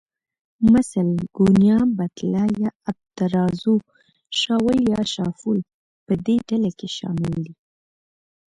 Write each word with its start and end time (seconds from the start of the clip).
مثلاً، 0.73 1.17
ګونیا، 1.37 1.77
بتله 1.97 2.43
یا 2.61 2.71
آبترازو، 2.89 3.75
شاول 4.39 4.77
یا 4.91 5.01
شافول 5.15 5.59
په 6.05 6.13
دې 6.25 6.35
ډله 6.47 6.69
کې 6.79 6.87
شامل 6.97 7.31
دي. 7.45 7.53